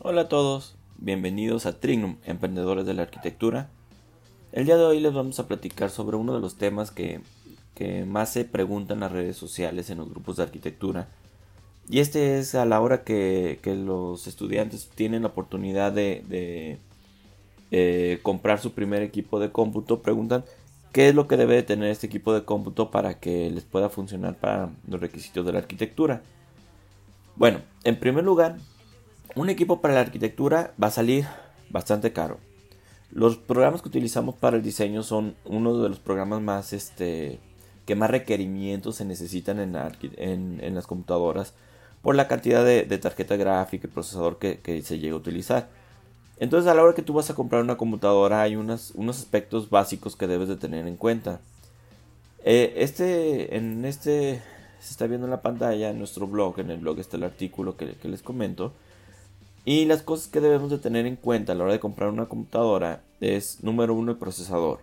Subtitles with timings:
[0.00, 3.68] Hola a todos, bienvenidos a Trignum, Emprendedores de la Arquitectura.
[4.52, 7.20] El día de hoy les vamos a platicar sobre uno de los temas que,
[8.06, 11.08] más se preguntan en las redes sociales, en los grupos de arquitectura.
[11.88, 16.78] Y este es a la hora que, los estudiantes tienen la oportunidad de,
[17.70, 20.44] eh, comprar su primer equipo de cómputo, preguntan
[20.96, 23.90] qué es lo que debe de tener este equipo de cómputo para que les pueda
[23.90, 26.22] funcionar para los requisitos de la arquitectura.
[27.34, 28.56] Bueno, en primer lugar,
[29.34, 31.26] un equipo para la arquitectura va a salir
[31.68, 32.38] bastante caro.
[33.10, 37.40] Los programas que utilizamos para el diseño son uno de los programas más este,
[37.84, 41.52] que más requerimientos se necesitan en, las computadoras
[42.00, 45.68] por la cantidad de, tarjeta gráfica y procesador que, se llega a utilizar.
[46.38, 50.16] Entonces a la hora que tú vas a comprar una computadora hay unos aspectos básicos
[50.16, 51.40] que debes de tener en cuenta.
[52.44, 54.42] Eh, este, en este
[54.80, 57.76] se está viendo en la pantalla en nuestro blog, en el blog está el artículo
[57.76, 58.72] que les comento.
[59.68, 62.26] Y las cosas que debemos de tener en cuenta a la hora de comprar una
[62.26, 64.78] computadora es número uno el procesador,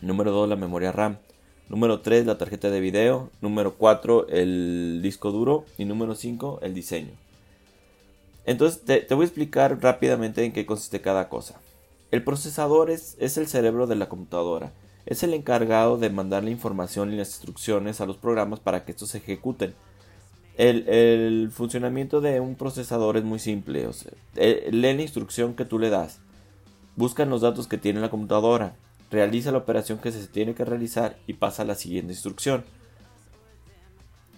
[0.00, 1.18] número 2 la memoria RAM,
[1.68, 6.72] número 3 la tarjeta de video, número 4 el disco duro y número 5 el
[6.72, 7.27] diseño.
[8.48, 11.60] Entonces te, voy a explicar rápidamente en qué consiste cada cosa.
[12.10, 14.72] El procesador es, el cerebro de la computadora,
[15.04, 18.92] es el encargado de mandar la información y las instrucciones a los programas para que
[18.92, 19.74] estos se ejecuten.
[20.56, 23.86] El, funcionamiento de un procesador es muy simple.
[23.92, 26.20] Sea, lee la instrucción que tú le das.
[26.96, 28.76] Busca los datos que tiene la computadora.
[29.10, 32.64] Realiza la operación que se tiene que realizar y pasa a la siguiente instrucción.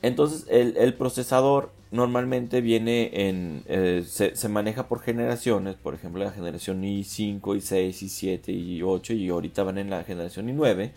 [0.02, 3.62] Entonces el, procesador normalmente viene en...
[3.66, 5.76] Eh, se, maneja por generaciones.
[5.76, 10.92] Por ejemplo la generación i5, i6, i7, i8 y ahorita van en la generación i9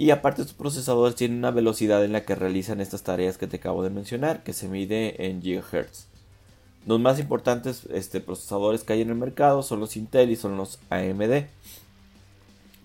[0.00, 3.58] y aparte estos procesadores tienen una velocidad en la que realizan estas tareas que te
[3.58, 6.06] acabo de mencionar, que se mide en GHz.
[6.86, 10.56] Los más importantes este, procesadores que hay en el mercado son los Intel y son
[10.56, 11.44] los AMD.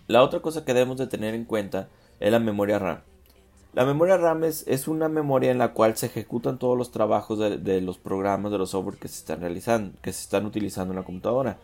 [0.08, 1.88] La otra cosa que debemos de tener en cuenta
[2.20, 3.00] es la memoria RAM.
[3.76, 7.82] La memoria RAM es, una memoria en la cual se ejecutan todos los trabajos de,
[7.82, 11.04] los programas, de los software que se están realizando, que se están utilizando en la
[11.06, 11.58] computadora.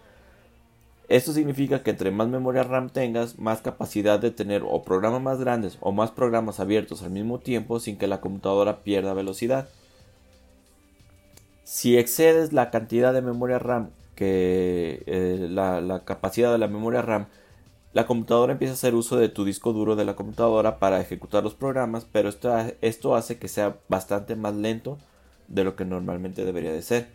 [1.08, 5.40] Esto significa que entre más memoria RAM tengas, más capacidad de tener o programas más
[5.40, 9.70] grandes o más programas abiertos al mismo tiempo sin que la computadora pierda velocidad.
[11.64, 17.28] Si excedes la cantidad de memoria RAM que eh, la, capacidad de la memoria RAM,
[17.94, 21.44] la computadora empieza a hacer uso de tu disco duro de la computadora para ejecutar
[21.44, 24.98] los programas, pero esto, esto hace que sea bastante más lento
[25.48, 27.08] de lo que normalmente debería de ser.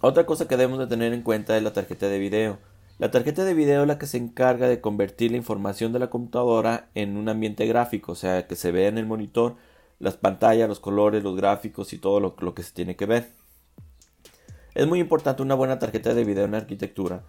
[0.00, 2.58] Otra cosa que debemos de tener en cuenta es la tarjeta de video.
[2.98, 6.08] La tarjeta de video es la que se encarga de convertir la información de la
[6.08, 9.56] computadora en un ambiente gráfico, o sea, que se vea en el monitor
[9.98, 13.30] las pantallas, los colores, los gráficos y todo lo, que se tiene que ver.
[14.74, 17.22] Es muy importante una buena tarjeta de video en arquitectura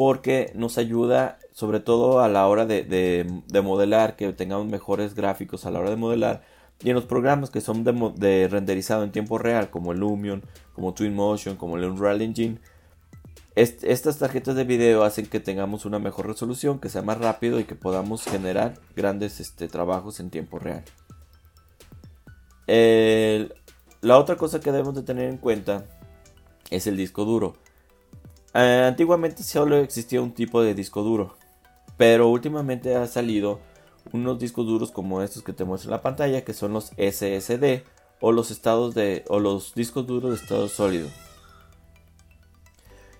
[0.00, 5.66] porque nos ayuda sobre todo a la hora de, de modelar, que tengamos mejores gráficos
[5.66, 6.42] a la hora de modelar
[6.82, 10.94] y en los programas que son de, renderizado en tiempo real, como el Lumion, como
[10.94, 12.58] Twinmotion, como el Unreal Engine,
[13.54, 17.64] estas tarjetas de video hacen que tengamos una mejor resolución, que sea más rápido y
[17.64, 20.82] que podamos generar grandes este, trabajos en tiempo real.
[24.00, 25.84] la otra cosa que debemos de tener en cuenta
[26.70, 27.58] es el disco duro.
[28.52, 31.36] Eh, antiguamente solo existía un tipo de disco duro,
[31.96, 33.60] pero últimamente ha salido
[34.12, 37.84] unos discos duros como estos que te muestro en la pantalla, que son los SSD
[38.20, 41.08] o los estados de o los discos duros de estado sólido.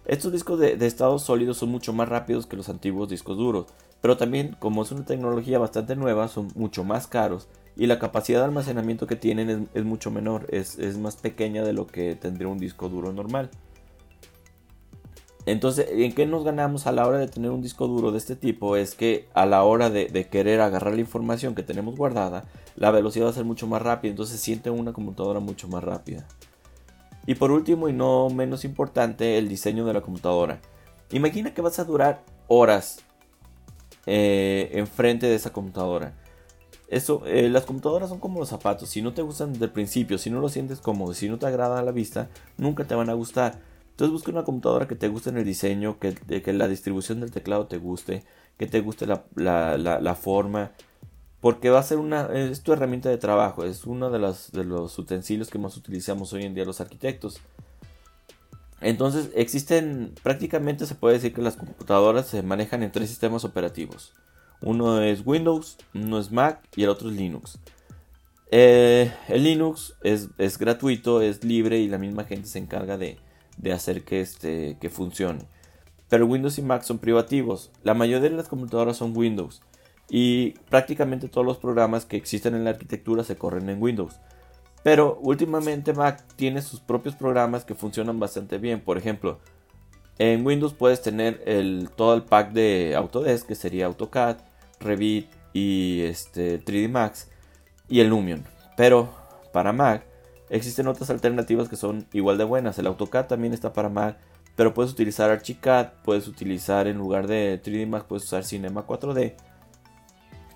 [0.04, 3.66] Estos discos de, estado sólido son mucho más rápidos que los antiguos discos duros,
[4.00, 8.40] pero también como es una tecnología bastante nueva son mucho más caros y la capacidad
[8.40, 12.58] de almacenamiento que tienen es, mucho menor, es más pequeña de lo que tendría un
[12.58, 13.50] disco duro normal.
[15.46, 18.36] Entonces, ¿en qué nos ganamos a la hora de tener un disco duro de este
[18.36, 18.76] tipo?
[18.76, 22.44] Es que a la hora de, querer agarrar la información que tenemos guardada,
[22.76, 25.82] la velocidad va a ser mucho más rápida, entonces se siente una computadora mucho más
[25.82, 26.26] rápida.
[27.26, 30.60] Y por último y no menos importante, el diseño de la computadora.
[31.10, 32.98] Imagina que vas a durar horas
[34.06, 36.14] eh, enfrente de esa computadora.
[36.88, 38.88] Eso, eh, las computadoras son como los zapatos.
[38.88, 41.46] Si no te gustan desde el principio, si no lo sientes cómodo, si no te
[41.46, 42.28] agrada la vista,
[42.58, 43.69] nunca te van a gustar.
[44.00, 47.66] Entonces busca una computadora que te guste en el diseño, que, la distribución del teclado
[47.66, 48.24] te guste,
[48.56, 50.72] que te guste la, forma,
[51.42, 54.64] porque va a ser una, es tu herramienta de trabajo, es uno de los, de
[54.64, 57.42] los utensilios que más utilizamos hoy en día los arquitectos.
[58.80, 64.14] Entonces existen, prácticamente se puede decir que las computadoras se manejan en tres sistemas operativos.
[64.62, 67.58] Uno es Windows, uno es Mac y el otro es Linux.
[68.50, 73.18] Eh, el Linux es, gratuito, es libre y la misma gente se encarga de,
[73.72, 75.40] hacer que, este, que funcione.
[76.08, 77.70] Pero Windows y Mac son privativos.
[77.82, 79.62] La mayoría de las computadoras son Windows.
[80.08, 84.16] Y prácticamente todos los programas que existen en la arquitectura se corren en Windows.
[84.82, 88.80] Pero últimamente Mac tiene sus propios programas que funcionan bastante bien.
[88.80, 89.38] Por ejemplo,
[90.18, 94.38] en Windows puedes tener el, todo el pack de Autodesk, que sería AutoCAD,
[94.80, 97.28] Revit y este, 3D Max
[97.88, 98.44] y el Lumion.
[98.76, 99.10] Pero
[99.52, 100.04] para Mac
[100.50, 102.78] existen otras alternativas que son igual de buenas.
[102.78, 104.18] El AutoCAD también está para Mac,
[104.56, 109.34] pero puedes utilizar Archicad, puedes utilizar en lugar de 3D Max, puedes usar Cinema 4D.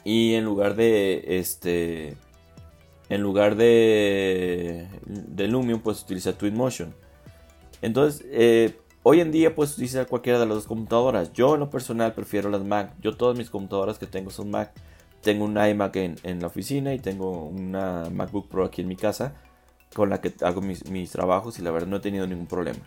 [0.05, 2.17] Y en lugar de este
[3.09, 6.95] en lugar de, de Lumion puedes utilizar Twinmotion.
[7.83, 11.33] Entonces, eh, hoy en día puedes utilizar cualquiera de las dos computadoras.
[11.33, 12.95] Yo en lo personal prefiero las Mac.
[13.01, 14.73] Yo todas mis computadoras que tengo son Mac.
[15.21, 19.35] Tengo un iMac en, la oficina y tengo una MacBook Pro aquí en mi casa
[19.95, 22.81] con la que hago mis, trabajos y la verdad no he tenido ningún problema.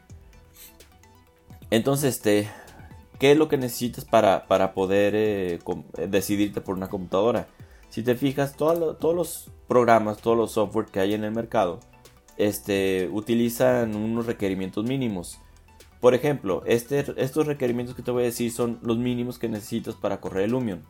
[1.72, 2.50] Entonces, este,
[3.18, 5.60] ¿qué es lo que necesitas para, para poder eh,
[6.08, 7.48] decidirte por una computadora?
[7.90, 11.80] Si te fijas, todos los programas, todos los software que hay en el mercado,
[12.38, 15.40] este, utilizan unos requerimientos mínimos.
[16.00, 19.96] Por ejemplo, este, estos requerimientos que te voy a decir son los mínimos que necesitas
[19.96, 20.84] para correr el Lumion.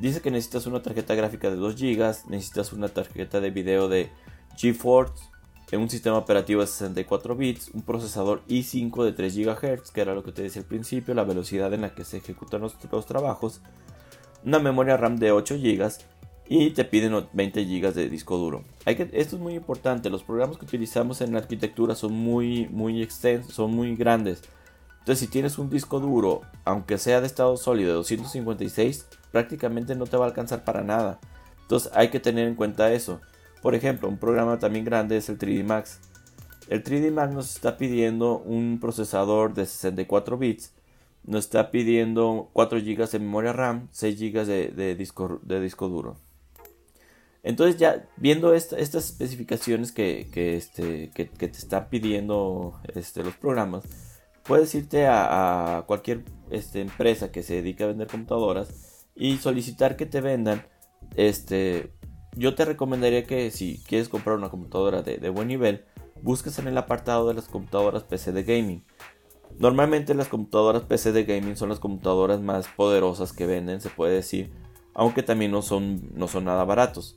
[0.00, 4.10] Dice que necesitas una tarjeta gráfica de 2 GB, necesitas una tarjeta de video de
[4.56, 5.29] GeForce,
[5.78, 10.24] un sistema operativo de 64 bits, un procesador i5 de 3 GHz, que era lo
[10.24, 12.76] que te decía al principio, la velocidad en la que se ejecutan los,
[13.06, 13.60] trabajos,
[14.44, 15.90] una memoria RAM de 8 GB
[16.48, 18.64] y te piden 20 GB de disco duro.
[18.84, 23.54] Esto es muy importante, los programas que utilizamos en la arquitectura son muy, muy extensos,
[23.54, 24.42] son muy grandes.
[24.98, 30.06] Entonces si tienes un disco duro, aunque sea de estado sólido de 256, prácticamente no
[30.06, 31.20] te va a alcanzar para nada.
[31.62, 33.20] Entonces hay que tener en cuenta eso.
[33.62, 36.00] Por ejemplo, un programa también grande es el 3D Max.
[36.68, 40.72] El 3D Max nos está pidiendo un procesador de 64 bits.
[41.24, 46.16] Nos está pidiendo 4 GB de memoria RAM, 6 GB de, disco, de disco duro.
[47.42, 53.84] Entonces ya viendo estas especificaciones que, este, que, te están pidiendo este, los programas,
[54.44, 60.06] puedes irte a, cualquier este, empresa que se dedique a vender computadoras y solicitar que
[60.06, 60.66] te vendan,
[61.16, 61.90] este,
[62.36, 65.84] yo te recomendaría que si quieres comprar una computadora de, buen nivel,
[66.22, 68.84] busques en el apartado de las computadoras PC de gaming.
[69.58, 74.14] Normalmente las computadoras PC de gaming son las computadoras más poderosas que venden, se puede
[74.14, 74.52] decir,
[74.94, 77.16] aunque también no son, no son nada baratos.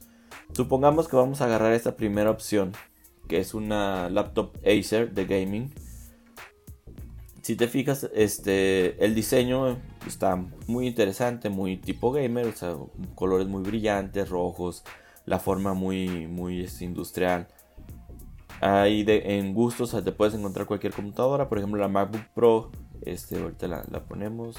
[0.54, 2.74] Supongamos que vamos a agarrar esta primera opción,
[3.27, 5.74] que es una laptop Acer de gaming
[7.44, 9.77] si te fijas, este, el diseño
[10.07, 12.77] está muy interesante, muy tipo gamer, o sea,
[13.15, 14.86] colores muy brillantes, rojos,
[15.25, 17.48] la forma muy, muy este, industrial.
[18.62, 22.72] Ahí de, en gustos te puedes encontrar cualquier computadora, por ejemplo la MacBook Pro,
[23.06, 24.56] este, ahorita la, ponemos.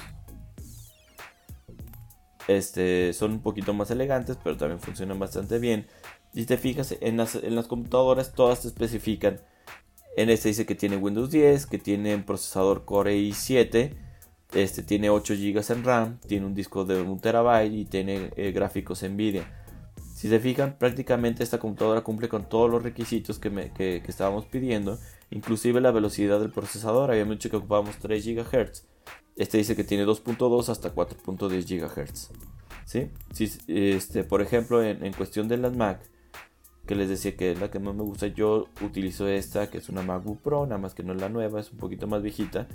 [2.47, 5.87] Este, son un poquito más elegantes, pero también funcionan bastante bien.
[6.33, 9.39] Si te fijas, en las, en las computadoras todas te especifican
[10.15, 13.93] en este dice que tiene Windows 10, que tiene un procesador Core i7,
[14.53, 18.51] este tiene 8 GB en RAM, tiene un disco de 1 TB y tiene eh,
[18.51, 19.64] gráficos Nvidia.
[20.15, 24.97] Si se fijan, prácticamente esta computadora cumple con todos los requisitos que, estábamos pidiendo,
[25.29, 27.11] inclusive la velocidad del procesador.
[27.11, 28.85] Habíamos dicho que ocupábamos 3 GHz.
[29.35, 32.31] Este dice que tiene 2.2 hasta 4.10 GHz.
[32.85, 33.11] ¿Sí?
[33.67, 35.99] Este, por ejemplo, en, en cuestión de las Mac,
[36.87, 38.27] que les decía que es la que más me gusta.
[38.27, 41.59] Yo utilizo esta, que es una MacBook Pro, nada más que no es la nueva,
[41.59, 42.69] es un poquito más viejita.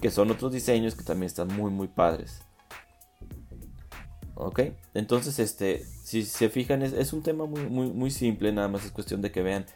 [0.00, 2.42] Que son otros diseños que también están muy, muy padres.
[4.44, 4.60] Ok,
[4.94, 9.30] entonces este, si se fijan, es, un tema muy, simple, nada más es cuestión de
[9.30, 9.66] que vean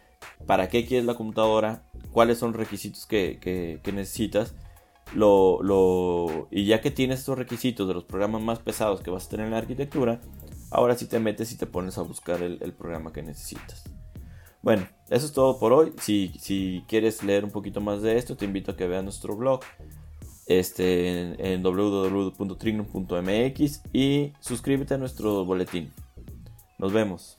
[0.46, 4.54] para qué quieres la computadora, cuáles son los requisitos que, que, necesitas.
[5.14, 9.26] Lo, lo, y ya que tienes estos requisitos de los programas más pesados que vas
[9.26, 10.20] a tener en la arquitectura,
[10.70, 13.84] Ahora sí te metes y te pones a buscar el, programa que necesitas.
[14.62, 15.92] Bueno, eso es todo por hoy.
[16.00, 19.36] Si, si, quieres leer un poquito más de esto, te invito a que veas nuestro
[19.36, 19.60] blog
[20.46, 25.92] este, en, en www.trignum.mx y suscríbete a nuestro boletín.
[26.78, 27.38] Nos vemos.